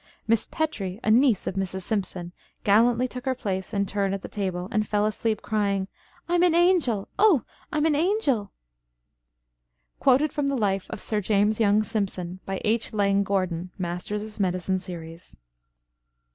[0.27, 1.83] Miss Petrie, a niece of Mrs.
[1.83, 2.31] Simpson,
[2.63, 5.87] gallantly took her place and turn at the table, and fell asleep, crying:
[6.27, 7.07] 'I'm an angel!
[7.19, 8.51] Oh, I'm an angel!'"
[9.99, 12.93] Quoted from "The Life of Sir James Young Simpson," by H.
[12.93, 15.35] Laing Gordon; Masters of Medicine Series.